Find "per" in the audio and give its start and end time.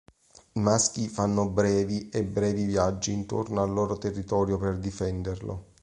4.57-4.77